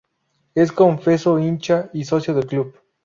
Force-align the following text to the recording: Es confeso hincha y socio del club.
Es 0.55 0.71
confeso 0.71 1.37
hincha 1.37 1.91
y 1.93 2.05
socio 2.05 2.33
del 2.33 2.47
club. 2.47 2.73